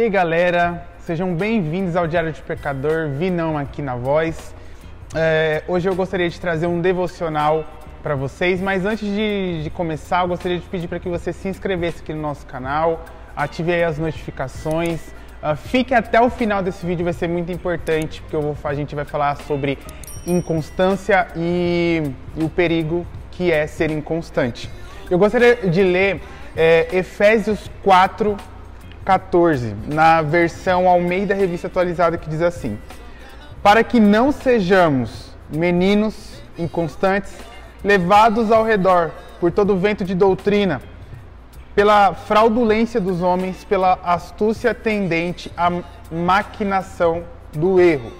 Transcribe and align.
Aí 0.00 0.08
galera, 0.08 0.86
sejam 1.00 1.34
bem-vindos 1.34 1.96
ao 1.96 2.06
Diário 2.06 2.30
de 2.30 2.40
Pecador, 2.40 3.08
Vinão 3.08 3.58
aqui 3.58 3.82
na 3.82 3.96
voz. 3.96 4.54
É, 5.12 5.64
hoje 5.66 5.88
eu 5.88 5.94
gostaria 5.96 6.30
de 6.30 6.40
trazer 6.40 6.68
um 6.68 6.80
devocional 6.80 7.64
para 8.00 8.14
vocês, 8.14 8.60
mas 8.60 8.86
antes 8.86 9.08
de, 9.08 9.64
de, 9.64 9.70
começar, 9.70 10.22
eu 10.22 10.28
gostaria 10.28 10.56
de 10.56 10.66
pedir 10.68 10.86
para 10.86 11.00
que 11.00 11.08
você 11.08 11.32
se 11.32 11.48
inscrevesse 11.48 12.00
aqui 12.00 12.14
no 12.14 12.22
nosso 12.22 12.46
canal, 12.46 13.04
ative 13.34 13.72
aí 13.72 13.82
as 13.82 13.98
notificações, 13.98 15.00
uh, 15.42 15.56
fique 15.56 15.92
até 15.92 16.20
o 16.20 16.30
final 16.30 16.62
desse 16.62 16.86
vídeo, 16.86 17.02
vai 17.02 17.12
ser 17.12 17.28
muito 17.28 17.50
importante, 17.50 18.22
porque 18.22 18.36
vou, 18.36 18.56
a 18.62 18.74
gente 18.74 18.94
vai 18.94 19.04
falar 19.04 19.34
sobre 19.38 19.80
inconstância 20.24 21.26
e, 21.34 22.04
e, 22.36 22.44
o 22.44 22.48
perigo 22.48 23.04
que 23.32 23.50
é 23.50 23.66
ser 23.66 23.90
inconstante. 23.90 24.70
Eu 25.10 25.18
gostaria 25.18 25.56
de 25.56 25.82
ler 25.82 26.20
é, 26.56 26.86
Efésios 26.92 27.68
4, 27.82 28.36
14, 29.08 29.74
na 29.86 30.20
versão 30.20 30.86
Almeida 30.86 31.34
Revista 31.34 31.66
Atualizada, 31.66 32.18
que 32.18 32.28
diz 32.28 32.42
assim: 32.42 32.78
Para 33.62 33.82
que 33.82 33.98
não 33.98 34.30
sejamos 34.30 35.34
meninos 35.50 36.42
inconstantes, 36.58 37.32
levados 37.82 38.52
ao 38.52 38.62
redor 38.62 39.10
por 39.40 39.50
todo 39.50 39.78
vento 39.78 40.04
de 40.04 40.14
doutrina, 40.14 40.82
pela 41.74 42.12
fraudulência 42.12 43.00
dos 43.00 43.22
homens, 43.22 43.64
pela 43.64 43.98
astúcia 44.04 44.74
tendente 44.74 45.50
à 45.56 45.72
maquinação 46.12 47.24
do 47.54 47.80
erro. 47.80 48.12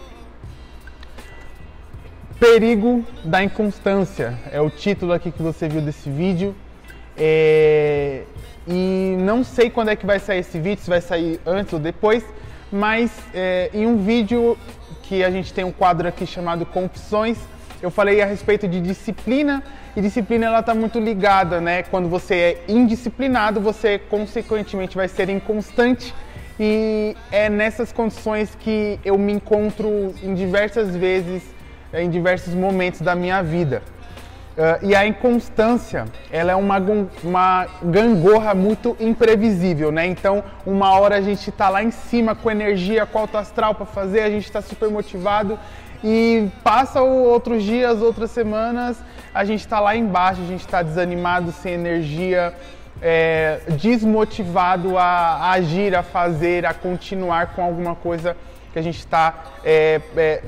Perigo 2.40 3.04
da 3.22 3.44
inconstância 3.44 4.38
é 4.50 4.58
o 4.58 4.70
título 4.70 5.12
aqui 5.12 5.30
que 5.30 5.42
você 5.42 5.68
viu 5.68 5.82
desse 5.82 6.08
vídeo. 6.08 6.54
É... 7.18 8.22
E 8.66 9.16
não 9.20 9.42
sei 9.42 9.70
quando 9.70 9.88
é 9.88 9.96
que 9.96 10.04
vai 10.04 10.18
sair 10.18 10.40
esse 10.40 10.58
vídeo, 10.58 10.82
se 10.82 10.90
vai 10.90 11.00
sair 11.00 11.40
antes 11.46 11.72
ou 11.72 11.78
depois, 11.78 12.22
mas 12.70 13.10
é, 13.32 13.70
em 13.72 13.86
um 13.86 13.96
vídeo 13.96 14.58
que 15.04 15.24
a 15.24 15.30
gente 15.30 15.54
tem 15.54 15.64
um 15.64 15.72
quadro 15.72 16.06
aqui 16.06 16.26
chamado 16.26 16.66
Confissões, 16.66 17.38
eu 17.80 17.90
falei 17.90 18.20
a 18.20 18.26
respeito 18.26 18.68
de 18.68 18.80
disciplina 18.80 19.62
e 19.96 20.02
disciplina 20.02 20.46
ela 20.46 20.60
está 20.60 20.74
muito 20.74 20.98
ligada, 20.98 21.60
né? 21.60 21.82
Quando 21.84 22.08
você 22.08 22.34
é 22.34 22.64
indisciplinado, 22.68 23.58
você 23.58 23.98
consequentemente 23.98 24.96
vai 24.96 25.08
ser 25.08 25.30
inconstante 25.30 26.14
e 26.60 27.16
é 27.30 27.48
nessas 27.48 27.90
condições 27.92 28.54
que 28.56 28.98
eu 29.04 29.16
me 29.16 29.32
encontro 29.32 30.12
em 30.22 30.34
diversas 30.34 30.94
vezes, 30.94 31.42
em 31.94 32.10
diversos 32.10 32.52
momentos 32.52 33.00
da 33.00 33.14
minha 33.14 33.42
vida. 33.42 33.82
Uh, 34.58 34.84
e 34.84 34.92
a 34.92 35.06
inconstância, 35.06 36.06
ela 36.32 36.50
é 36.50 36.56
uma, 36.56 36.78
uma 37.22 37.68
gangorra 37.80 38.54
muito 38.56 38.96
imprevisível, 38.98 39.92
né? 39.92 40.04
Então, 40.04 40.42
uma 40.66 40.98
hora 40.98 41.14
a 41.14 41.20
gente 41.20 41.48
está 41.48 41.68
lá 41.68 41.80
em 41.80 41.92
cima 41.92 42.34
com 42.34 42.50
energia, 42.50 43.06
com 43.06 43.20
alto 43.20 43.38
astral 43.38 43.72
para 43.76 43.86
fazer, 43.86 44.22
a 44.22 44.30
gente 44.30 44.46
está 44.46 44.60
super 44.60 44.90
motivado 44.90 45.56
e 46.02 46.48
passa 46.64 47.00
outros 47.00 47.62
dias, 47.62 48.02
outras 48.02 48.32
semanas, 48.32 48.96
a 49.32 49.44
gente 49.44 49.60
está 49.60 49.78
lá 49.78 49.94
embaixo, 49.94 50.42
a 50.42 50.46
gente 50.46 50.62
está 50.62 50.82
desanimado, 50.82 51.52
sem 51.52 51.74
energia, 51.74 52.52
é, 53.00 53.60
desmotivado 53.80 54.98
a, 54.98 55.04
a 55.04 55.50
agir, 55.52 55.94
a 55.94 56.02
fazer, 56.02 56.66
a 56.66 56.74
continuar 56.74 57.54
com 57.54 57.62
alguma 57.62 57.94
coisa 57.94 58.36
que 58.78 58.80
a 58.80 58.82
gente 58.82 58.98
está 58.98 59.44
é, 59.64 60.00
é, 60.16 60.42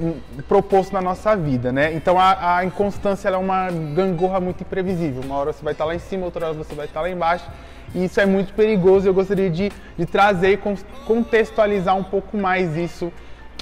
proposto 0.46 0.92
na 0.92 1.00
nossa 1.00 1.36
vida, 1.36 1.72
né? 1.72 1.92
Então 1.92 2.18
a, 2.18 2.58
a 2.58 2.64
inconstância 2.64 3.28
é 3.28 3.36
uma 3.36 3.68
gangorra 3.70 4.40
muito 4.40 4.62
imprevisível. 4.62 5.22
Uma 5.24 5.36
hora 5.36 5.52
você 5.52 5.64
vai 5.64 5.72
estar 5.72 5.84
lá 5.84 5.94
em 5.94 5.98
cima, 5.98 6.24
outra 6.24 6.46
hora 6.46 6.54
você 6.54 6.74
vai 6.74 6.86
estar 6.86 7.00
lá 7.00 7.10
embaixo. 7.10 7.50
E 7.92 8.04
isso 8.04 8.20
é 8.20 8.26
muito 8.26 8.54
perigoso. 8.54 9.08
Eu 9.08 9.14
gostaria 9.14 9.50
de, 9.50 9.72
de 9.98 10.06
trazer 10.06 10.52
e 10.52 10.60
contextualizar 11.04 11.96
um 11.96 12.04
pouco 12.04 12.36
mais 12.36 12.76
isso 12.76 13.12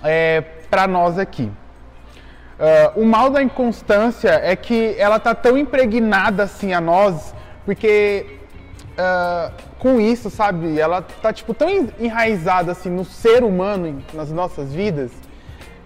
é, 0.05 0.43
para 0.69 0.87
nós 0.87 1.19
aqui. 1.19 1.51
Uh, 2.59 3.03
o 3.03 3.07
mal 3.07 3.31
da 3.31 3.41
inconstância 3.41 4.41
é 4.43 4.55
que 4.57 4.97
ela 4.99 5.17
está 5.17 5.33
tão 5.33 5.57
impregnada 5.57 6.43
assim 6.43 6.75
a 6.75 6.81
nós, 6.81 7.33
porque 7.65 8.38
uh, 8.99 9.53
com 9.79 10.01
isso, 10.01 10.29
sabe? 10.29 10.79
Ela 10.79 11.01
tá 11.03 11.33
tipo 11.33 11.55
tão 11.55 11.69
enraizada 11.99 12.73
assim 12.73 12.91
no 12.91 13.05
ser 13.05 13.45
humano, 13.45 14.03
nas 14.13 14.31
nossas 14.33 14.73
vidas, 14.75 15.13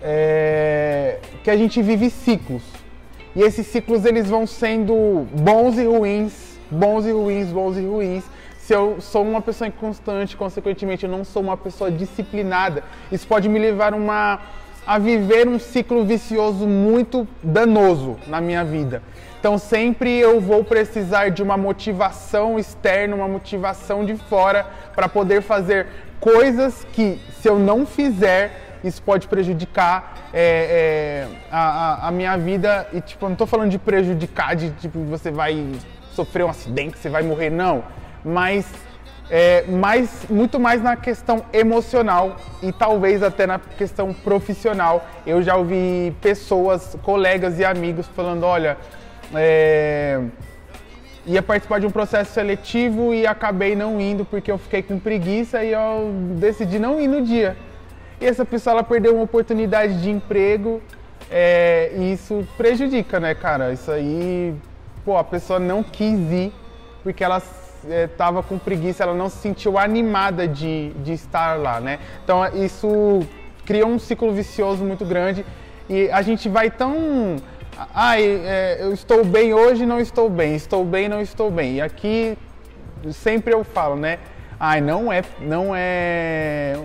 é, 0.02 1.18
que 1.44 1.50
a 1.50 1.56
gente 1.56 1.80
vive 1.82 2.10
ciclos. 2.10 2.62
E 3.36 3.42
esses 3.42 3.66
ciclos 3.66 4.04
eles 4.04 4.28
vão 4.28 4.46
sendo 4.46 5.26
bons 5.32 5.78
e 5.78 5.84
ruins, 5.84 6.58
bons 6.70 7.06
e 7.06 7.12
ruins, 7.12 7.48
bons 7.48 7.76
e 7.76 7.86
ruins. 7.86 8.24
Se 8.58 8.74
eu 8.74 9.00
sou 9.00 9.22
uma 9.22 9.40
pessoa 9.40 9.68
inconstante, 9.68 10.36
consequentemente 10.36 11.04
eu 11.04 11.10
não 11.10 11.24
sou 11.24 11.42
uma 11.42 11.56
pessoa 11.56 11.90
disciplinada, 11.90 12.84
isso 13.10 13.26
pode 13.26 13.48
me 13.48 13.58
levar 13.58 13.92
uma, 13.92 14.40
a 14.86 14.98
viver 14.98 15.48
um 15.48 15.58
ciclo 15.58 16.04
vicioso 16.04 16.66
muito 16.66 17.26
danoso 17.42 18.18
na 18.26 18.40
minha 18.40 18.64
vida. 18.64 19.02
Então 19.38 19.58
sempre 19.58 20.18
eu 20.18 20.40
vou 20.40 20.62
precisar 20.64 21.30
de 21.30 21.42
uma 21.42 21.56
motivação 21.56 22.58
externa, 22.58 23.16
uma 23.16 23.28
motivação 23.28 24.04
de 24.04 24.16
fora 24.16 24.66
para 24.94 25.08
poder 25.08 25.42
fazer 25.42 25.86
coisas 26.20 26.86
que 26.92 27.20
se 27.40 27.48
eu 27.48 27.58
não 27.58 27.84
fizer 27.84 28.78
isso 28.84 29.02
pode 29.02 29.28
prejudicar 29.28 30.30
é, 30.32 31.26
é, 31.28 31.36
a, 31.50 32.08
a, 32.08 32.10
minha 32.10 32.36
vida 32.36 32.86
e 32.92 33.00
tipo 33.00 33.26
não 33.26 33.32
estou 33.32 33.46
falando 33.46 33.70
de 33.70 33.78
prejudicar 33.78 34.56
de 34.56 34.70
tipo 34.70 34.98
você 35.04 35.30
vai 35.30 35.64
sofrer 36.12 36.44
um 36.44 36.48
acidente, 36.48 36.98
você 36.98 37.08
vai 37.08 37.22
morrer 37.22 37.50
não, 37.50 37.84
mas 38.24 38.66
é, 39.34 39.64
muito 40.28 40.60
mais 40.60 40.82
na 40.82 40.94
questão 40.94 41.42
emocional 41.54 42.36
e 42.62 42.70
talvez 42.70 43.22
até 43.22 43.46
na 43.46 43.58
questão 43.58 44.12
profissional. 44.12 45.06
Eu 45.26 45.42
já 45.42 45.56
ouvi 45.56 46.14
pessoas, 46.20 46.98
colegas 47.02 47.58
e 47.58 47.64
amigos 47.64 48.06
falando, 48.08 48.44
olha, 48.44 48.76
é, 49.34 50.20
ia 51.24 51.40
participar 51.40 51.80
de 51.80 51.86
um 51.86 51.90
processo 51.90 52.34
seletivo 52.34 53.14
e 53.14 53.26
acabei 53.26 53.74
não 53.74 53.98
indo 53.98 54.22
porque 54.22 54.52
eu 54.52 54.58
fiquei 54.58 54.82
com 54.82 54.98
preguiça 54.98 55.64
e 55.64 55.72
eu 55.72 56.12
decidi 56.38 56.78
não 56.78 57.00
ir 57.00 57.08
no 57.08 57.22
dia. 57.22 57.56
E 58.20 58.26
essa 58.26 58.44
pessoa 58.44 58.74
ela 58.74 58.84
perdeu 58.84 59.14
uma 59.14 59.24
oportunidade 59.24 60.02
de 60.02 60.10
emprego 60.10 60.82
é, 61.30 61.90
e 61.96 62.12
isso 62.12 62.46
prejudica, 62.58 63.18
né, 63.18 63.34
cara? 63.34 63.72
Isso 63.72 63.90
aí, 63.90 64.54
pô, 65.06 65.16
a 65.16 65.24
pessoa 65.24 65.58
não 65.58 65.82
quis 65.82 66.20
ir 66.30 66.52
porque 67.02 67.24
ela 67.24 67.40
estava 67.88 68.40
é, 68.40 68.42
com 68.42 68.58
preguiça, 68.58 69.02
ela 69.02 69.14
não 69.14 69.28
se 69.28 69.38
sentiu 69.38 69.78
animada 69.78 70.46
de, 70.46 70.90
de 71.04 71.12
estar 71.12 71.58
lá, 71.58 71.80
né? 71.80 71.98
Então 72.24 72.46
isso 72.54 73.20
cria 73.64 73.86
um 73.86 73.98
ciclo 73.98 74.32
vicioso 74.32 74.84
muito 74.84 75.04
grande 75.04 75.44
e 75.88 76.10
a 76.10 76.22
gente 76.22 76.48
vai 76.48 76.70
tão 76.70 77.36
Ai, 77.94 78.22
é, 78.22 78.78
eu 78.80 78.92
estou 78.92 79.24
bem 79.24 79.54
hoje, 79.54 79.86
não 79.86 79.98
estou 79.98 80.28
bem, 80.28 80.54
estou 80.54 80.84
bem, 80.84 81.08
não 81.08 81.20
estou 81.20 81.50
bem. 81.50 81.76
E 81.76 81.80
aqui 81.80 82.36
sempre 83.10 83.52
eu 83.52 83.64
falo, 83.64 83.96
né? 83.96 84.18
Ai, 84.60 84.80
não 84.80 85.12
é, 85.12 85.22
não 85.40 85.74
é, 85.74 86.78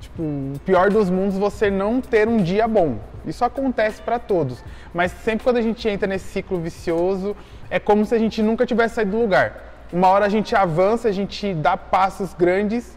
tipo, 0.00 0.22
o 0.22 0.54
pior 0.64 0.90
dos 0.90 1.10
mundos 1.10 1.36
você 1.36 1.70
não 1.70 2.00
ter 2.00 2.28
um 2.28 2.38
dia 2.38 2.66
bom. 2.66 2.98
Isso 3.26 3.44
acontece 3.44 4.00
para 4.00 4.18
todos. 4.18 4.64
Mas 4.94 5.12
sempre 5.12 5.44
quando 5.44 5.58
a 5.58 5.62
gente 5.62 5.86
entra 5.88 6.06
nesse 6.06 6.26
ciclo 6.26 6.58
vicioso, 6.58 7.36
é 7.68 7.78
como 7.78 8.06
se 8.06 8.14
a 8.14 8.18
gente 8.18 8.42
nunca 8.42 8.64
tivesse 8.64 8.94
saído 8.94 9.10
do 9.10 9.20
lugar. 9.20 9.67
Uma 9.92 10.08
hora 10.08 10.26
a 10.26 10.28
gente 10.28 10.54
avança, 10.54 11.08
a 11.08 11.12
gente 11.12 11.54
dá 11.54 11.76
passos 11.76 12.34
grandes, 12.34 12.96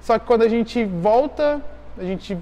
só 0.00 0.18
que 0.18 0.26
quando 0.26 0.42
a 0.42 0.48
gente 0.48 0.84
volta, 0.84 1.60
a 1.98 2.04
gente 2.04 2.38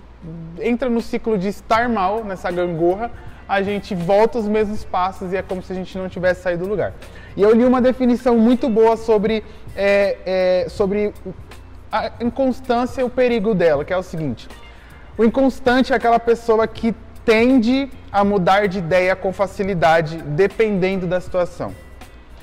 entra 0.61 0.89
no 0.89 1.01
ciclo 1.01 1.37
de 1.37 1.49
estar 1.49 1.89
mal, 1.89 2.25
nessa 2.25 2.51
gangorra, 2.51 3.11
a 3.49 3.63
gente 3.63 3.95
volta 3.95 4.39
os 4.39 4.47
mesmos 4.47 4.85
passos 4.85 5.33
e 5.33 5.37
é 5.37 5.43
como 5.43 5.63
se 5.63 5.73
a 5.73 5.75
gente 5.75 5.97
não 5.97 6.09
tivesse 6.09 6.43
saído 6.43 6.65
do 6.65 6.71
lugar. 6.71 6.93
E 7.37 7.43
eu 7.43 7.53
li 7.53 7.65
uma 7.65 7.81
definição 7.81 8.37
muito 8.39 8.69
boa 8.69 8.97
sobre, 8.97 9.43
é, 9.75 10.65
é, 10.65 10.69
sobre 10.69 11.12
a 11.91 12.12
inconstância 12.21 13.01
e 13.01 13.05
o 13.05 13.11
perigo 13.11 13.55
dela, 13.55 13.85
que 13.85 13.93
é 13.93 13.97
o 13.97 14.03
seguinte: 14.03 14.47
o 15.17 15.25
inconstante 15.25 15.93
é 15.93 15.97
aquela 15.97 16.21
pessoa 16.21 16.69
que 16.69 16.94
tende 17.25 17.91
a 18.12 18.23
mudar 18.23 18.69
de 18.69 18.79
ideia 18.79 19.17
com 19.17 19.33
facilidade, 19.33 20.19
dependendo 20.23 21.06
da 21.06 21.21
situação. 21.21 21.75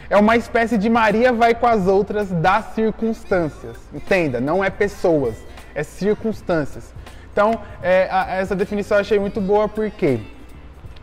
É 0.09 0.17
uma 0.17 0.35
espécie 0.35 0.77
de 0.77 0.89
Maria 0.89 1.33
vai 1.33 1.55
com 1.55 1.65
as 1.65 1.87
outras 1.87 2.29
das 2.31 2.73
circunstâncias. 2.73 3.77
Entenda, 3.93 4.39
não 4.39 4.63
é 4.63 4.69
pessoas, 4.69 5.35
é 5.73 5.83
circunstâncias. 5.83 6.93
Então, 7.31 7.59
é, 7.81 8.07
a, 8.11 8.35
essa 8.35 8.55
definição 8.55 8.97
eu 8.97 9.01
achei 9.01 9.19
muito 9.19 9.41
boa 9.41 9.67
porque 9.67 10.19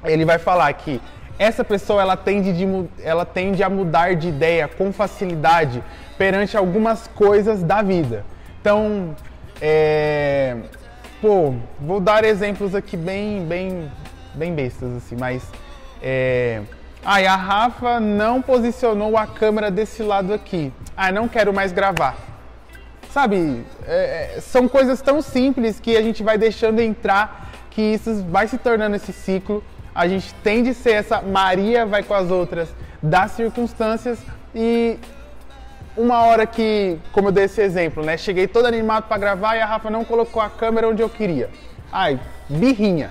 ele 0.05 0.25
vai 0.25 0.39
falar 0.39 0.73
que 0.73 1.01
essa 1.39 1.65
pessoa 1.65 2.01
ela 2.01 2.17
tende, 2.17 2.53
de, 2.53 2.67
ela 3.03 3.25
tende 3.25 3.63
a 3.63 3.69
mudar 3.69 4.15
de 4.15 4.29
ideia 4.29 4.69
com 4.69 4.93
facilidade 4.93 5.83
perante 6.17 6.57
algumas 6.57 7.07
coisas 7.09 7.63
da 7.63 7.83
vida. 7.83 8.25
Então, 8.61 9.17
é, 9.61 10.57
pô, 11.21 11.55
vou 11.81 11.99
dar 11.99 12.25
exemplos 12.25 12.75
aqui 12.75 12.97
bem, 12.97 13.45
bem, 13.45 13.91
bem 14.35 14.55
bestas 14.55 14.97
assim, 14.97 15.17
mas 15.19 15.43
é, 16.01 16.63
ah, 17.05 17.19
a 17.33 17.37
Rafa 17.37 17.99
não 17.99 18.41
posicionou 18.41 19.17
a 19.17 19.27
câmera 19.27 19.71
desse 19.71 20.03
lado 20.03 20.33
aqui. 20.33 20.73
Ah, 20.97 21.11
não 21.11 21.29
quero 21.29 21.53
mais 21.53 21.73
gravar. 21.73 22.17
sabe, 23.11 23.65
é, 23.87 24.37
é, 24.37 24.41
são 24.41 24.69
coisas 24.69 25.03
tão 25.03 25.21
simples 25.21 25.79
que 25.81 25.97
a 25.97 26.03
gente 26.03 26.23
vai 26.23 26.39
deixando 26.39 26.81
entrar, 26.81 27.51
que 27.71 27.83
isso 27.83 28.25
vai 28.25 28.47
se 28.47 28.57
tornando 28.57 28.97
esse 28.97 29.13
ciclo. 29.13 29.63
A 29.95 30.07
gente 30.09 30.33
tem 30.37 30.63
de 30.63 30.73
ser 30.73 30.93
essa 30.93 31.21
Maria 31.21 31.85
vai 31.85 32.03
com 32.03 32.15
as 32.15 32.31
outras 32.31 32.69
das 33.03 33.33
circunstâncias 33.33 34.19
e 34.55 34.99
uma 35.97 36.23
hora 36.23 36.47
que, 36.47 36.99
como 37.13 37.29
eu 37.29 37.33
dei 37.33 37.45
esse 37.45 37.61
exemplo, 37.61 38.03
né? 38.05 38.17
Cheguei 38.17 38.47
todo 38.47 38.67
animado 38.67 39.05
para 39.09 39.19
gravar 39.19 39.57
e 39.57 39.61
a 39.61 39.67
Rafa 39.67 39.91
não 39.91 40.05
colocou 40.05 40.41
a 40.41 40.49
câmera 40.49 40.89
onde 40.89 41.03
eu 41.03 41.09
queria. 41.09 41.51
Ai, 41.93 42.19
birrinha. 42.49 43.11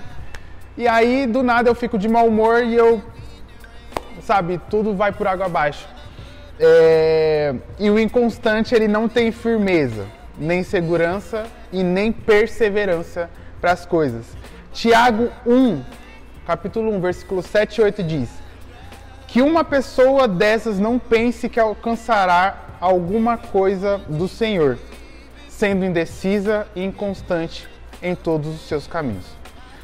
E 0.76 0.88
aí, 0.88 1.26
do 1.26 1.42
nada, 1.42 1.68
eu 1.68 1.74
fico 1.74 1.98
de 1.98 2.08
mau 2.08 2.26
humor 2.26 2.64
e 2.64 2.74
eu, 2.74 3.00
sabe, 4.26 4.60
tudo 4.70 4.94
vai 4.94 5.12
por 5.12 5.26
água 5.26 5.46
abaixo. 5.46 5.86
É... 6.58 7.54
E 7.78 7.90
o 7.90 7.98
inconstante, 7.98 8.74
ele 8.74 8.88
não 8.88 9.08
tem 9.08 9.32
firmeza, 9.32 10.06
nem 10.38 10.62
segurança 10.62 11.44
e 11.72 11.82
nem 11.82 12.12
perseverança 12.12 13.28
para 13.60 13.72
as 13.72 13.86
coisas. 13.86 14.26
Tiago 14.72 15.30
1, 15.46 15.82
capítulo 16.46 16.92
1, 16.94 17.00
versículo 17.00 17.42
7 17.42 17.78
e 17.80 17.84
8 17.84 18.02
diz: 18.02 18.28
Que 19.26 19.42
uma 19.42 19.64
pessoa 19.64 20.26
dessas 20.26 20.78
não 20.78 20.98
pense 20.98 21.48
que 21.48 21.60
alcançará 21.60 22.56
alguma 22.80 23.36
coisa 23.36 23.98
do 24.08 24.26
Senhor, 24.26 24.78
sendo 25.48 25.84
indecisa 25.84 26.66
e 26.74 26.82
inconstante 26.82 27.68
em 28.02 28.14
todos 28.14 28.48
os 28.48 28.68
seus 28.68 28.86
caminhos. 28.86 29.41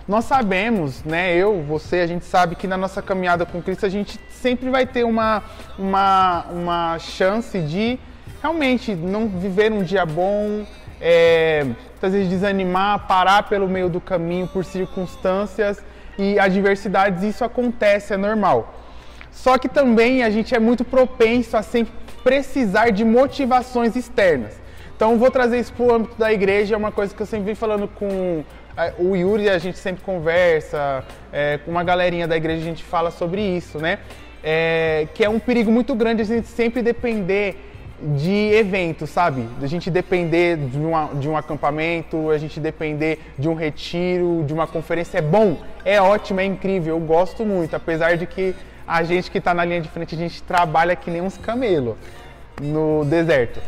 Nós 0.09 0.25
sabemos, 0.25 1.05
né, 1.05 1.37
eu, 1.37 1.63
você, 1.63 1.97
a 1.97 2.07
gente 2.07 2.25
sabe 2.25 2.57
que 2.57 2.67
na 2.67 2.79
nossa 2.79 3.03
caminhada 3.03 3.45
com 3.45 3.61
Cristo 3.61 3.85
a 3.85 3.91
gente 3.91 4.19
sempre 4.31 4.71
vai 4.71 4.87
ter 4.87 5.05
uma, 5.05 5.43
uma, 5.79 6.47
uma 6.51 6.99
chance 6.99 7.61
de 7.61 7.99
realmente 8.41 8.95
não 8.95 9.29
viver 9.29 9.71
um 9.71 9.83
dia 9.83 10.07
bom, 10.07 10.65
é, 10.99 11.67
às 12.01 12.11
vezes 12.11 12.31
desanimar, 12.31 13.07
parar 13.07 13.51
pelo 13.51 13.69
meio 13.69 13.91
do 13.91 14.01
caminho 14.01 14.47
por 14.47 14.65
circunstâncias 14.65 15.85
e 16.19 16.39
adversidades, 16.39 17.23
isso 17.23 17.45
acontece, 17.45 18.15
é 18.15 18.17
normal. 18.17 18.75
Só 19.31 19.59
que 19.59 19.69
também 19.69 20.23
a 20.23 20.31
gente 20.31 20.55
é 20.55 20.59
muito 20.59 20.87
propenso 20.87 21.55
a 21.55 21.63
sempre 21.63 21.93
precisar 22.25 22.89
de 22.93 23.05
motivações 23.05 23.95
externas. 23.95 24.59
Então 24.97 25.19
vou 25.19 25.31
trazer 25.31 25.61
isso 25.61 25.73
para 25.75 25.85
o 25.85 25.95
âmbito 25.95 26.17
da 26.17 26.33
igreja, 26.33 26.75
é 26.75 26.79
uma 26.79 26.91
coisa 26.91 27.15
que 27.15 27.21
eu 27.21 27.27
sempre 27.27 27.53
vim 27.53 27.55
falando 27.55 27.87
com 27.87 28.43
o 28.99 29.17
Yuri, 29.17 29.49
a 29.49 29.59
gente 29.59 29.79
sempre 29.79 30.05
conversa, 30.05 31.05
é, 31.33 31.59
com 31.59 31.71
uma 31.71 31.83
galerinha 31.83 32.29
da 32.29 32.37
igreja 32.37 32.63
a 32.63 32.65
gente 32.65 32.85
fala 32.85 33.11
sobre 33.11 33.41
isso, 33.43 33.79
né? 33.79 33.99
É, 34.43 35.09
que 35.15 35.25
é 35.25 35.29
um 35.29 35.39
perigo 35.39 35.71
muito 35.71 35.95
grande 35.95 36.23
a 36.23 36.25
gente 36.25 36.47
sempre 36.47 36.81
depender 36.81 37.57
de 38.01 38.53
eventos, 38.53 39.11
sabe? 39.11 39.49
A 39.61 39.67
gente 39.67 39.91
depender 39.91 40.57
de, 40.57 40.79
uma, 40.79 41.07
de 41.15 41.29
um 41.29 41.37
acampamento, 41.37 42.31
a 42.31 42.39
gente 42.39 42.61
depender 42.61 43.19
de 43.37 43.49
um 43.49 43.55
retiro, 43.55 44.45
de 44.47 44.55
uma 44.55 44.67
conferência. 44.67 45.19
É 45.19 45.23
bom, 45.23 45.57
é 45.85 46.01
ótimo, 46.01 46.41
é 46.41 46.45
incrível, 46.45 46.95
eu 46.95 47.01
gosto 47.01 47.45
muito, 47.45 47.75
apesar 47.75 48.17
de 48.17 48.27
que 48.27 48.55
a 48.87 49.03
gente 49.03 49.31
que 49.31 49.39
está 49.39 49.53
na 49.53 49.65
linha 49.65 49.81
de 49.81 49.89
frente, 49.89 50.15
a 50.15 50.19
gente 50.19 50.43
trabalha 50.43 50.95
que 50.95 51.11
nem 51.11 51.21
uns 51.21 51.37
camelos 51.37 51.97
no 52.61 53.05
deserto. 53.05 53.61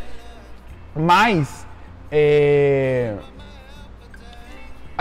Mas 0.95 1.67
é... 2.11 3.13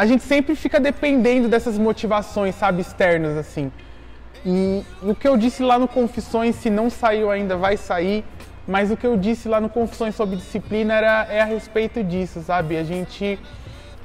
a 0.00 0.06
gente 0.06 0.24
sempre 0.24 0.54
fica 0.54 0.80
dependendo 0.80 1.46
dessas 1.46 1.76
motivações, 1.76 2.54
sabe, 2.54 2.80
externas 2.80 3.36
assim. 3.36 3.70
E, 4.46 4.82
o 5.02 5.14
que 5.14 5.28
eu 5.28 5.36
disse 5.36 5.62
lá 5.62 5.78
no 5.78 5.86
Confissões, 5.86 6.56
se 6.56 6.70
não 6.70 6.88
saiu 6.88 7.30
ainda, 7.30 7.54
vai 7.54 7.76
sair. 7.76 8.24
Mas 8.66 8.90
o 8.90 8.96
que 8.96 9.06
eu 9.06 9.14
disse 9.18 9.46
lá 9.46 9.60
no 9.60 9.68
Confissões 9.68 10.14
sobre 10.14 10.36
disciplina 10.36 10.94
era, 10.94 11.26
é 11.28 11.42
a 11.42 11.44
respeito 11.44 12.02
disso, 12.02 12.40
sabe? 12.40 12.78
A 12.78 12.82
gente 12.82 13.38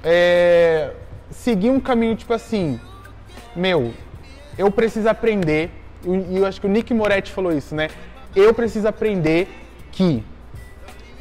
é, 0.04 0.92
seguir 1.32 1.70
um 1.70 1.80
caminho 1.80 2.18
tipo 2.18 2.34
assim, 2.34 2.78
meu, 3.56 3.94
eu 4.58 4.70
preciso 4.70 5.08
aprender 5.08 5.72
e 6.04 6.36
eu 6.36 6.46
acho 6.46 6.60
que 6.60 6.68
o 6.68 6.70
Nick 6.70 6.94
Moretti 6.94 7.32
falou 7.32 7.54
isso, 7.54 7.74
né? 7.74 7.88
Eu 8.36 8.54
preciso 8.54 8.86
aprender 8.86 9.48
que 9.94 10.22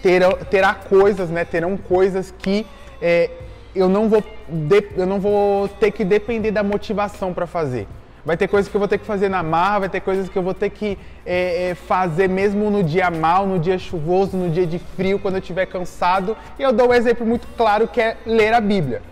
terá, 0.03 0.33
terá 0.33 0.75
coisas, 0.75 1.31
né? 1.31 1.45
Terão 1.45 1.77
coisas 1.77 2.35
que 2.37 2.67
é, 3.01 3.31
eu, 3.75 3.89
não 3.89 4.09
vou 4.09 4.23
de, 4.49 4.89
eu 4.97 5.07
não 5.07 5.21
vou 5.21 5.69
ter 5.69 5.91
que 5.91 6.05
depender 6.05 6.51
da 6.51 6.63
motivação 6.63 7.33
para 7.33 7.47
fazer. 7.47 7.87
Vai 8.25 8.37
ter 8.39 8.49
coisas 8.49 8.71
que 8.71 8.77
eu 8.77 8.79
vou 8.79 8.89
ter 8.89 8.99
que 8.99 9.05
fazer 9.05 9.29
na 9.29 9.43
marra, 9.43 9.81
vai 9.81 9.89
ter 9.91 10.01
coisas 10.01 10.31
que 10.31 10.37
eu 10.37 10.43
vou 10.43 10.55
ter 10.55 10.71
que 10.71 10.97
é, 11.27 11.71
é, 11.71 11.75
fazer 11.75 12.27
mesmo 12.27 12.71
no 12.71 12.83
dia 12.83 13.11
mal, 13.11 13.47
no 13.47 13.59
dia 13.59 13.79
chuvoso, 13.79 14.35
no 14.37 14.49
dia 14.49 14.67
de 14.67 14.79
frio, 14.79 15.19
quando 15.19 15.35
eu 15.35 15.41
estiver 15.41 15.67
cansado. 15.67 16.35
E 16.59 16.63
eu 16.63 16.73
dou 16.73 16.89
um 16.89 16.95
exemplo 16.95 17.27
muito 17.27 17.47
claro 17.57 17.87
que 17.87 18.01
é 18.01 18.17
ler 18.25 18.55
a 18.55 18.61
Bíblia. 18.61 19.03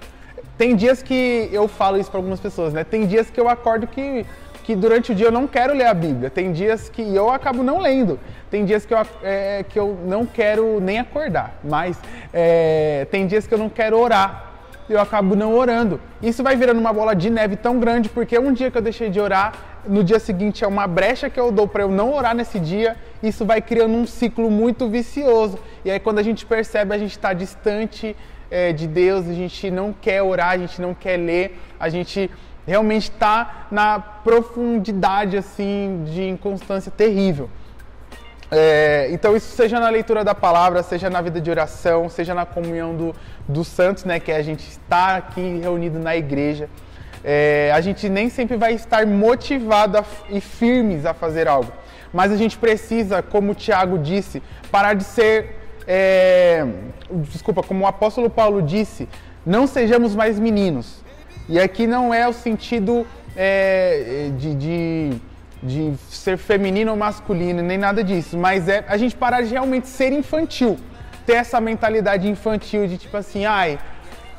Tem 0.57 0.75
dias 0.75 1.03
que 1.03 1.49
eu 1.53 1.69
falo 1.69 1.99
isso 1.99 2.11
para 2.11 2.19
algumas 2.19 2.41
pessoas, 2.41 2.73
né? 2.73 2.85
Tem 2.85 3.07
dias 3.07 3.29
que 3.29 3.39
eu 3.39 3.49
acordo 3.49 3.87
que 3.87 4.25
que 4.65 4.77
durante 4.77 5.13
o 5.13 5.15
dia 5.15 5.27
eu 5.27 5.33
não 5.33 5.47
quero 5.47 5.75
ler 5.75 5.87
a 5.87 5.95
Bíblia. 5.95 6.31
Tem 6.31 6.53
dias 6.53 6.89
que 6.89 7.03
eu 7.15 7.31
acabo 7.31 7.63
não 7.63 7.81
lendo. 7.81 8.19
Tem 8.51 8.65
dias 8.65 8.87
que 8.87 8.95
eu, 8.95 8.99
é, 9.23 9.65
que 9.69 9.79
eu 9.79 9.99
não 10.07 10.25
quero 10.25 10.81
nem 10.81 10.99
acordar. 10.99 11.59
Mas 11.65 11.99
é, 12.33 13.07
tem 13.11 13.27
dias 13.27 13.47
que 13.47 13.55
eu 13.55 13.59
não 13.59 13.69
quero 13.69 13.99
orar. 13.99 14.52
Eu 14.89 15.01
acabo 15.01 15.35
não 15.35 15.55
orando. 15.55 16.01
Isso 16.23 16.43
vai 16.43 16.57
virando 16.57 16.81
uma 16.81 16.93
bola 16.93 17.15
de 17.15 17.31
neve 17.31 17.57
tão 17.57 17.79
grande 17.79 18.09
porque 18.09 18.39
um 18.39 18.53
dia 18.53 18.71
que 18.71 18.79
eu 18.79 18.83
deixei 18.83 19.09
de 19.11 19.21
orar, 19.21 19.55
no 19.87 20.05
dia 20.05 20.19
seguinte 20.19 20.65
é 20.65 20.67
uma 20.67 20.87
brecha 20.87 21.31
que 21.31 21.39
eu 21.39 21.51
dou 21.51 21.67
para 21.67 21.83
eu 21.83 21.91
não 21.91 22.13
orar 22.13 22.35
nesse 22.35 22.59
dia. 22.59 22.97
Isso 23.23 23.45
vai 23.45 23.61
criando 23.61 23.95
um 23.95 24.07
ciclo 24.07 24.51
muito 24.51 24.89
vicioso. 24.89 25.59
E 25.85 25.91
aí 25.91 26.01
quando 26.01 26.19
a 26.19 26.23
gente 26.23 26.45
percebe, 26.45 26.95
a 26.95 26.99
gente 26.99 27.13
está 27.13 27.33
distante 27.33 28.17
é, 28.51 28.73
de 28.73 28.87
Deus, 28.87 29.29
a 29.29 29.33
gente 29.33 29.71
não 29.71 29.93
quer 29.93 30.23
orar, 30.23 30.51
a 30.51 30.59
gente 30.59 30.81
não 30.81 30.95
quer 30.95 31.17
ler, 31.17 31.59
a 31.81 31.89
gente 31.89 32.31
realmente 32.67 33.05
está 33.05 33.67
na 33.71 33.99
profundidade 33.99 35.37
assim 35.37 36.05
de 36.07 36.29
inconstância 36.29 36.93
terrível. 36.95 37.49
É, 38.55 39.09
então 39.11 39.35
isso 39.35 39.57
seja 39.57 39.81
na 39.81 39.89
leitura 39.89 40.23
da 40.23 40.35
palavra, 40.35 40.83
seja 40.83 41.09
na 41.09 41.23
vida 41.23 41.41
de 41.41 41.51
oração, 41.51 42.11
seja 42.11 42.35
na 42.35 42.45
comunhão 42.45 42.95
do, 42.95 43.15
dos 43.49 43.67
santos, 43.67 44.05
né, 44.05 44.21
que 44.21 44.31
a 44.31 44.43
gente 44.43 44.69
está 44.69 45.17
aqui 45.17 45.61
reunido 45.63 45.99
na 45.99 46.15
igreja. 46.15 46.69
É, 47.25 47.73
a 47.75 47.81
gente 47.81 48.11
nem 48.11 48.29
sempre 48.29 48.59
vai 48.59 48.75
estar 48.75 49.07
motivado 49.07 49.97
a, 49.97 50.05
e 50.29 50.39
firmes 50.39 51.07
a 51.07 51.15
fazer 51.15 51.49
algo, 51.49 51.73
mas 52.13 52.31
a 52.31 52.37
gente 52.37 52.59
precisa, 52.59 53.23
como 53.23 53.53
o 53.53 53.55
Tiago 53.55 53.97
disse, 53.97 54.43
parar 54.71 54.95
de 54.95 55.05
ser, 55.05 55.57
é, 55.87 56.67
desculpa, 57.11 57.63
como 57.63 57.85
o 57.85 57.87
apóstolo 57.87 58.29
Paulo 58.29 58.61
disse, 58.61 59.09
não 59.47 59.67
sejamos 59.67 60.15
mais 60.15 60.39
meninos, 60.39 61.03
e 61.49 61.59
aqui 61.59 61.87
não 61.87 62.13
é 62.13 62.29
o 62.29 62.35
sentido 62.35 63.07
é, 63.35 64.31
de, 64.37 64.55
de, 64.55 65.11
de, 65.63 65.95
ser 66.11 66.37
feminino 66.37 66.91
ou 66.91 66.97
masculino, 66.97 67.63
nem 67.63 67.79
nada 67.79 68.03
disso, 68.03 68.37
mas 68.37 68.69
é 68.69 68.85
a 68.89 68.97
gente 68.97 69.15
parar 69.15 69.43
de 69.43 69.51
realmente 69.51 69.89
ser 69.89 70.13
infantil, 70.13 70.79
ter 71.25 71.35
essa 71.35 71.61
mentalidade 71.61 72.29
infantil 72.29 72.87
de 72.87 72.99
tipo 72.99 73.17
assim, 73.17 73.45
ai, 73.45 73.79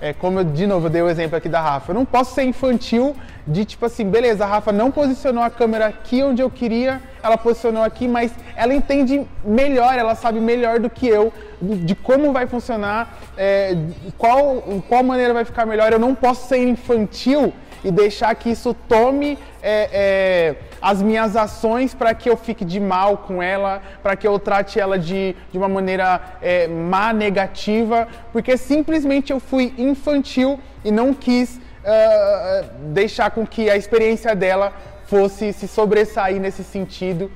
é, 0.01 0.12
como 0.12 0.39
eu, 0.39 0.44
de 0.44 0.68
novo, 0.68 0.88
eu 0.88 0.89
dei 0.89 1.01
o 1.01 1.10
exemplo 1.10 1.38
aqui 1.38 1.48
da 1.48 1.62
Rafa, 1.62 1.92
eu 1.92 1.96
não 1.96 2.03
posso 2.03 2.36
ser 2.36 2.44
infantil 2.44 3.15
de 3.48 3.63
tipo 3.63 3.86
assim, 3.86 4.10
beleza, 4.10 4.44
a 4.44 4.48
Rafa 4.48 4.72
não 4.72 4.92
posicionou 4.92 5.44
a 5.44 5.50
câmera 5.50 5.88
aqui 5.88 6.22
onde 6.22 6.42
eu 6.42 6.50
queria, 6.50 7.01
ela 7.22 7.38
posicionou 7.38 7.84
aqui, 7.84 8.08
mas 8.08 8.34
ela 8.56 8.74
entende 8.74 9.25
melhor, 9.46 9.98
ela 9.98 10.15
sabe 10.15 10.42
melhor 10.42 10.80
do 10.80 10.89
que 10.89 11.08
eu 11.08 11.32
de 11.63 11.96
como 11.96 12.34
vai 12.34 12.46
funcionar, 12.46 13.18
é, 13.38 13.75
qual, 14.18 14.62
qual 14.89 15.03
maneira 15.03 15.34
vai 15.34 15.46
ficar 15.46 15.65
melhor. 15.65 15.92
Eu 15.92 16.00
não 16.00 16.13
posso 16.13 16.48
ser 16.48 16.58
infantil 16.58 17.53
e 17.84 17.92
deixar 17.92 18.34
que 18.36 18.50
isso 18.50 18.74
tome 18.88 19.38
é, 19.62 19.90
é, 19.92 20.56
as 20.82 21.02
minhas 21.02 21.36
ações 21.36 21.94
para 21.94 22.13
que 22.13 22.30
eu 22.30 22.38
fique 22.38 22.63
de 22.63 22.80
mal 22.80 23.18
com 23.18 23.42
ela, 23.42 23.82
para 24.02 24.16
que 24.16 24.28
eu 24.28 24.38
trate 24.40 24.80
ela 24.80 24.98
de, 24.98 25.36
de 25.52 25.58
uma 25.58 25.68
maneira 25.68 26.22
é, 26.42 26.68
má, 26.68 27.13
negativa, 27.13 28.08
porque 28.32 28.58
simplesmente 28.58 29.32
eu 29.32 29.40
fui 29.40 29.74
infantil 29.78 30.60
e 30.84 30.92
não 30.92 31.13
quis 31.13 31.56
uh, 31.84 32.66
deixar 32.94 33.32
com 33.32 33.46
que 33.46 33.70
a 33.70 33.78
experiência 33.78 34.36
dela 34.36 34.74
fosse 35.06 35.54
se 35.54 35.68
sobressair 35.68 36.40
nesse 36.40 36.63
sentido, 36.63 37.32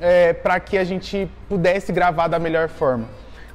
é, 0.00 0.32
para 0.32 0.58
que 0.60 0.76
a 0.76 0.84
gente 0.84 1.30
pudesse 1.48 1.92
gravar 1.92 2.28
da 2.28 2.38
melhor 2.38 2.68
forma. 2.68 3.08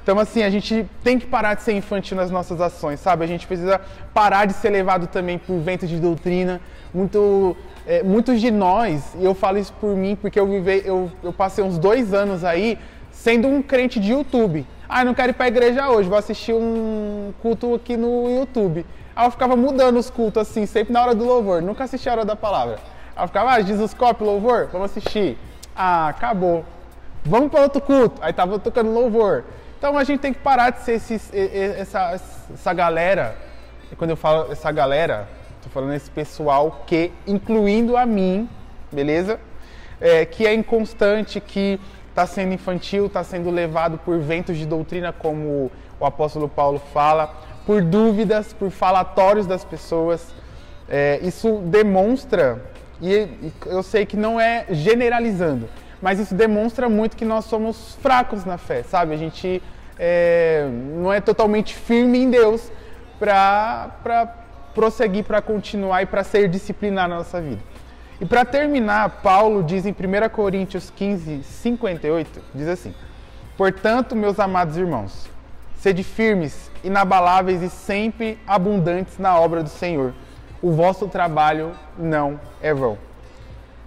Então, 0.08 0.18
assim, 0.18 0.42
a 0.42 0.48
gente 0.48 0.88
tem 1.04 1.18
que 1.18 1.26
parar 1.26 1.52
de 1.52 1.60
ser 1.60 1.74
infantil 1.74 2.16
nas 2.16 2.30
nossas 2.30 2.62
ações, 2.62 2.98
sabe? 2.98 3.24
A 3.24 3.26
gente 3.26 3.46
precisa 3.46 3.78
parar 4.14 4.46
de 4.46 4.54
ser 4.54 4.70
levado 4.70 5.06
também 5.06 5.36
por 5.36 5.58
ventos 5.58 5.86
de 5.86 6.00
doutrina. 6.00 6.62
Muito, 6.94 7.54
é, 7.86 8.02
muitos 8.02 8.40
de 8.40 8.50
nós, 8.50 9.14
e 9.20 9.22
eu 9.26 9.34
falo 9.34 9.58
isso 9.58 9.74
por 9.78 9.94
mim, 9.94 10.16
porque 10.16 10.40
eu, 10.40 10.46
vive, 10.46 10.82
eu, 10.82 11.12
eu 11.22 11.30
passei 11.30 11.62
uns 11.62 11.76
dois 11.76 12.14
anos 12.14 12.42
aí 12.42 12.78
sendo 13.10 13.48
um 13.48 13.60
crente 13.60 14.00
de 14.00 14.12
YouTube. 14.12 14.66
Ah, 14.88 15.04
não 15.04 15.12
quero 15.12 15.28
ir 15.28 15.34
para 15.34 15.44
a 15.44 15.48
igreja 15.48 15.90
hoje, 15.90 16.08
vou 16.08 16.16
assistir 16.16 16.54
um 16.54 17.34
culto 17.42 17.74
aqui 17.74 17.94
no 17.94 18.30
YouTube. 18.30 18.86
Aí 19.14 19.26
eu 19.26 19.30
ficava 19.30 19.56
mudando 19.56 19.98
os 19.98 20.08
cultos 20.08 20.40
assim, 20.40 20.64
sempre 20.64 20.90
na 20.90 21.02
hora 21.02 21.14
do 21.14 21.26
louvor, 21.26 21.60
nunca 21.60 21.84
assisti 21.84 22.08
a 22.08 22.12
hora 22.12 22.24
da 22.24 22.34
palavra. 22.34 22.78
Aí 23.14 23.24
eu 23.24 23.28
ficava, 23.28 23.50
ah, 23.50 23.60
Jesus 23.60 23.92
Cop, 23.92 24.24
louvor, 24.24 24.70
vamos 24.72 24.90
assistir. 24.90 25.36
Ah, 25.76 26.08
acabou. 26.08 26.64
Vamos 27.26 27.50
para 27.50 27.60
outro 27.60 27.82
culto. 27.82 28.18
Aí 28.22 28.32
tava 28.32 28.58
tocando 28.58 28.90
louvor. 28.90 29.44
Então 29.78 29.96
a 29.96 30.02
gente 30.02 30.18
tem 30.18 30.32
que 30.32 30.40
parar 30.40 30.70
de 30.70 30.80
ser 30.82 30.94
esses, 30.94 31.30
essa, 31.32 32.20
essa 32.52 32.74
galera, 32.74 33.36
e 33.92 33.94
quando 33.94 34.10
eu 34.10 34.16
falo 34.16 34.50
essa 34.50 34.72
galera, 34.72 35.28
estou 35.56 35.70
falando 35.70 35.94
esse 35.94 36.10
pessoal 36.10 36.82
que, 36.84 37.12
incluindo 37.24 37.96
a 37.96 38.04
mim, 38.04 38.48
beleza? 38.90 39.38
É, 40.00 40.24
que 40.24 40.44
é 40.44 40.52
inconstante, 40.52 41.40
que 41.40 41.78
está 42.08 42.26
sendo 42.26 42.54
infantil, 42.54 43.06
está 43.06 43.22
sendo 43.22 43.52
levado 43.52 43.98
por 43.98 44.18
ventos 44.18 44.56
de 44.56 44.66
doutrina, 44.66 45.12
como 45.12 45.70
o 46.00 46.04
apóstolo 46.04 46.48
Paulo 46.48 46.82
fala, 46.92 47.32
por 47.64 47.80
dúvidas, 47.80 48.52
por 48.52 48.72
falatórios 48.72 49.46
das 49.46 49.64
pessoas. 49.64 50.34
É, 50.88 51.20
isso 51.22 51.58
demonstra, 51.66 52.64
e 53.00 53.28
eu 53.64 53.84
sei 53.84 54.04
que 54.04 54.16
não 54.16 54.40
é 54.40 54.66
generalizando, 54.70 55.68
mas 56.00 56.18
isso 56.18 56.34
demonstra 56.34 56.88
muito 56.88 57.16
que 57.16 57.24
nós 57.24 57.44
somos 57.44 57.96
fracos 58.02 58.44
na 58.44 58.56
fé, 58.56 58.82
sabe? 58.82 59.14
A 59.14 59.16
gente 59.16 59.62
é, 59.98 60.68
não 60.96 61.12
é 61.12 61.20
totalmente 61.20 61.74
firme 61.74 62.18
em 62.18 62.30
Deus 62.30 62.70
para 63.18 64.34
prosseguir, 64.74 65.24
para 65.24 65.42
continuar 65.42 66.02
e 66.02 66.06
para 66.06 66.22
ser 66.22 66.48
disciplinado 66.48 67.10
na 67.10 67.16
nossa 67.18 67.40
vida. 67.40 67.60
E 68.20 68.26
para 68.26 68.44
terminar, 68.44 69.20
Paulo 69.22 69.62
diz 69.62 69.86
em 69.86 69.90
1 69.92 70.28
Coríntios 70.30 70.90
15, 70.90 71.42
58, 71.42 72.40
diz 72.54 72.68
assim: 72.68 72.94
Portanto, 73.56 74.16
meus 74.16 74.38
amados 74.40 74.76
irmãos, 74.76 75.28
sede 75.76 76.02
firmes, 76.02 76.70
inabaláveis 76.82 77.62
e 77.62 77.70
sempre 77.70 78.38
abundantes 78.46 79.18
na 79.18 79.38
obra 79.38 79.62
do 79.62 79.68
Senhor. 79.68 80.14
O 80.60 80.72
vosso 80.72 81.06
trabalho 81.06 81.72
não 81.96 82.40
é 82.60 82.74
vão. 82.74 82.98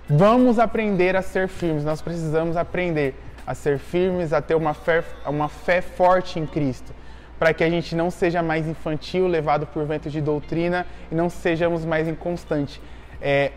Vamos 0.09 0.59
aprender 0.59 1.15
a 1.15 1.21
ser 1.21 1.47
firmes, 1.47 1.83
nós 1.83 2.01
precisamos 2.01 2.57
aprender 2.57 3.15
a 3.45 3.53
ser 3.53 3.79
firmes, 3.79 4.33
a 4.33 4.41
ter 4.41 4.55
uma 4.55 4.73
fé, 4.73 5.03
uma 5.25 5.47
fé 5.47 5.81
forte 5.81 6.39
em 6.39 6.45
Cristo, 6.45 6.93
para 7.39 7.53
que 7.53 7.63
a 7.63 7.69
gente 7.69 7.95
não 7.95 8.11
seja 8.11 8.41
mais 8.41 8.67
infantil, 8.67 9.27
levado 9.27 9.65
por 9.65 9.85
vento 9.85 10.09
de 10.09 10.21
doutrina 10.21 10.85
e 11.11 11.15
não 11.15 11.29
sejamos 11.29 11.85
mais 11.85 12.07
inconstantes. 12.07 12.79
É, 13.21 13.51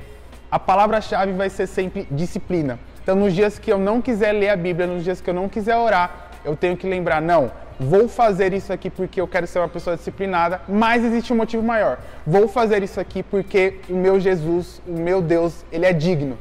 a 0.50 0.58
palavra-chave 0.58 1.32
vai 1.32 1.50
ser 1.50 1.66
sempre 1.66 2.06
disciplina. 2.10 2.78
Então, 3.02 3.16
nos 3.16 3.34
dias 3.34 3.58
que 3.58 3.72
eu 3.72 3.78
não 3.78 4.00
quiser 4.00 4.32
ler 4.32 4.50
a 4.50 4.56
Bíblia, 4.56 4.86
nos 4.86 5.04
dias 5.04 5.20
que 5.20 5.28
eu 5.28 5.34
não 5.34 5.48
quiser 5.48 5.76
orar, 5.76 6.30
eu 6.44 6.56
tenho 6.56 6.76
que 6.76 6.86
lembrar: 6.86 7.20
não, 7.20 7.50
vou 7.78 8.09
fazer 8.09 8.52
isso 8.52 8.73
aqui 8.73 8.88
porque 8.90 9.21
eu 9.21 9.28
quero 9.28 9.47
ser 9.47 9.59
uma 9.59 9.69
pessoa 9.69 9.97
disciplinada, 9.97 10.61
mas 10.69 11.04
existe 11.04 11.33
um 11.33 11.37
motivo 11.37 11.62
maior. 11.62 11.99
Vou 12.26 12.49
fazer 12.49 12.83
isso 12.83 13.00
aqui 13.00 13.23
porque 13.23 13.81
o 13.88 13.95
meu 13.95 14.19
Jesus, 14.21 14.81
o 14.87 14.93
meu 14.93 15.21
Deus, 15.21 15.64
ele 15.73 15.87
é 15.87 15.93
digno. 15.93 16.38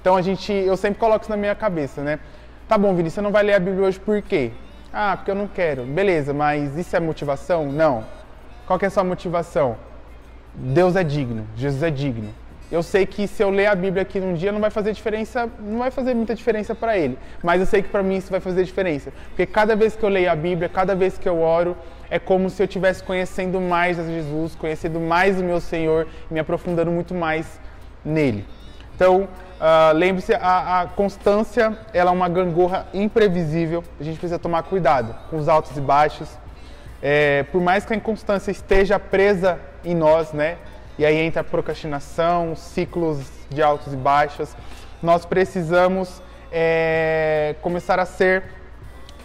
Então 0.00 0.16
a 0.16 0.22
gente, 0.22 0.52
eu 0.52 0.76
sempre 0.76 0.98
coloco 0.98 1.22
isso 1.24 1.30
na 1.30 1.36
minha 1.36 1.54
cabeça, 1.54 2.02
né? 2.02 2.18
Tá 2.68 2.76
bom, 2.76 2.90
Vinícius, 2.94 3.14
você 3.14 3.20
não 3.20 3.30
vai 3.30 3.42
ler 3.42 3.54
a 3.54 3.60
Bíblia 3.60 3.86
hoje 3.86 4.00
por 4.00 4.20
quê? 4.22 4.52
Ah, 4.92 5.16
porque 5.16 5.30
eu 5.30 5.34
não 5.34 5.46
quero. 5.46 5.84
Beleza, 5.84 6.34
mas 6.34 6.76
isso 6.76 6.94
é 6.96 7.00
motivação? 7.00 7.70
Não. 7.70 8.04
Qual 8.66 8.78
que 8.78 8.84
é 8.84 8.88
a 8.88 8.90
sua 8.90 9.04
motivação? 9.04 9.76
Deus 10.54 10.96
é 10.96 11.04
digno, 11.04 11.46
Jesus 11.56 11.82
é 11.82 11.90
digno 11.90 12.41
eu 12.72 12.82
sei 12.82 13.04
que 13.04 13.28
se 13.28 13.42
eu 13.42 13.50
ler 13.50 13.66
a 13.66 13.74
Bíblia 13.74 14.00
aqui 14.00 14.18
num 14.18 14.32
dia 14.32 14.50
não 14.50 14.58
vai 14.58 14.70
fazer 14.70 14.92
diferença, 14.92 15.48
não 15.60 15.78
vai 15.78 15.90
fazer 15.90 16.14
muita 16.14 16.34
diferença 16.34 16.74
para 16.74 16.96
ele, 16.96 17.18
mas 17.42 17.60
eu 17.60 17.66
sei 17.66 17.82
que 17.82 17.88
para 17.90 18.02
mim 18.02 18.16
isso 18.16 18.30
vai 18.30 18.40
fazer 18.40 18.64
diferença, 18.64 19.12
porque 19.28 19.44
cada 19.44 19.76
vez 19.76 19.94
que 19.94 20.02
eu 20.02 20.08
leio 20.08 20.32
a 20.32 20.34
Bíblia, 20.34 20.70
cada 20.70 20.94
vez 20.94 21.18
que 21.18 21.28
eu 21.28 21.40
oro, 21.40 21.76
é 22.08 22.18
como 22.18 22.48
se 22.48 22.62
eu 22.62 22.64
estivesse 22.64 23.02
conhecendo 23.02 23.60
mais 23.60 23.98
a 23.98 24.04
Jesus, 24.04 24.54
conhecendo 24.54 24.98
mais 24.98 25.38
o 25.38 25.44
meu 25.44 25.60
Senhor 25.60 26.08
me 26.30 26.40
aprofundando 26.40 26.90
muito 26.90 27.14
mais 27.14 27.60
nele. 28.02 28.46
Então, 28.94 29.22
uh, 29.22 29.94
lembre-se, 29.94 30.34
a, 30.34 30.80
a, 30.80 30.86
constância 30.86 31.76
ela 31.92 32.10
é 32.10 32.14
uma 32.14 32.28
gangorra 32.28 32.86
imprevisível. 32.92 33.82
A 33.98 34.04
gente 34.04 34.18
precisa 34.18 34.38
tomar 34.38 34.62
cuidado 34.64 35.14
com 35.30 35.36
os 35.38 35.48
altos 35.48 35.76
e 35.76 35.80
baixos. 35.80 36.28
É, 37.02 37.44
por 37.44 37.60
mais 37.60 37.84
que 37.84 37.92
a 37.92 37.96
inconstância 37.96 38.50
esteja 38.50 38.98
presa 38.98 39.58
em 39.84 39.94
nós, 39.94 40.32
né? 40.32 40.58
E 40.98 41.04
aí 41.04 41.16
entra 41.16 41.42
procrastinação, 41.42 42.54
ciclos 42.54 43.18
de 43.48 43.62
altos 43.62 43.92
e 43.92 43.96
baixos. 43.96 44.54
Nós 45.02 45.24
precisamos 45.24 46.22
é, 46.50 47.56
começar 47.62 47.98
a 47.98 48.04
ser 48.04 48.44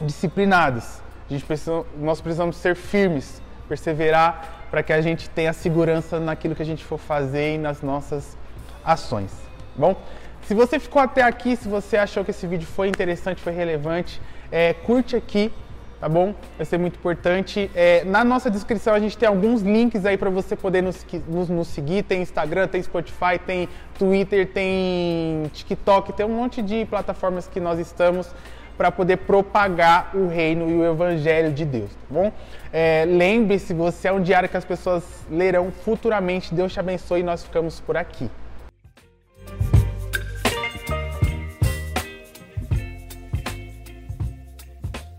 disciplinados. 0.02 1.02
A 1.30 1.34
gente 1.34 1.46
precisa, 1.46 1.84
nós 1.98 2.22
precisamos 2.22 2.56
ser 2.56 2.76
firmes, 2.76 3.42
perseverar 3.68 4.66
para 4.72 4.82
que 4.82 4.94
a 4.94 5.02
gente 5.02 5.30
tenha 5.30 5.52
segurança 5.54 6.20
naquilo 6.20 6.56
que 6.56 6.62
a 6.62 6.66
gente 6.66 6.84
for 6.84 6.98
fazer 6.98 7.56
e 7.56 7.58
nas 7.58 7.82
nossas 7.82 8.38
ações. 8.84 9.32
Bom, 9.76 9.96
se 10.44 10.54
você 10.54 10.80
ficou 10.80 11.02
até 11.02 11.22
aqui, 11.22 11.56
se 11.56 11.68
você 11.68 11.98
achou 11.98 12.24
que 12.24 12.32
esse 12.32 12.48
vídeo 12.48 12.66
foi 12.66 12.88
interessante, 12.88 13.42
foi 13.42 13.54
relevante, 13.54 14.22
é, 14.50 14.74
curte 14.74 15.16
aqui 15.16 15.52
tá 16.00 16.08
bom? 16.08 16.34
Vai 16.58 16.66
ser 16.66 16.78
muito 16.78 16.96
importante. 16.96 17.70
É, 17.76 18.04
na 18.04 18.24
nossa 18.24 18.50
descrição 18.50 18.94
a 18.94 19.00
gente 19.00 19.18
tem 19.18 19.28
alguns 19.28 19.62
links 19.62 20.06
aí 20.06 20.18
para 20.18 20.30
você 20.30 20.56
poder 20.56 20.82
nos, 20.82 21.06
nos, 21.28 21.50
nos, 21.50 21.68
seguir. 21.68 22.04
Tem 22.04 22.22
Instagram, 22.22 22.68
tem 22.68 22.82
Spotify, 22.82 23.40
tem 23.46 23.68
Twitter, 23.98 24.48
tem 24.48 25.44
TikTok, 25.54 26.14
tem 26.14 26.26
um 26.26 26.36
monte 26.36 26.62
de 26.62 26.86
plataformas 26.86 27.48
que 27.48 27.60
nós 27.60 27.80
estamos 27.80 28.34
para 28.78 28.92
poder 28.92 29.18
propagar 29.18 30.16
o 30.16 30.28
reino 30.28 30.70
e 30.70 30.76
o 30.76 30.86
evangelho 30.86 31.52
de 31.52 31.66
Deus, 31.66 31.90
tá 31.90 32.06
bom? 32.12 32.32
É, 32.72 33.06
Lembre-se, 33.08 33.74
você 33.74 34.08
é 34.08 34.14
um 34.14 34.22
diário 34.22 34.48
que 34.48 34.56
as 34.56 34.66
pessoas 34.66 35.04
lerão 35.32 35.72
futuramente. 35.72 36.54
Deus 36.54 36.72
te 36.72 36.80
abençoe 36.80 37.22
e 37.22 37.24
nós 37.24 37.44
ficamos 37.44 37.80
por 37.80 37.98
aqui. 37.98 38.30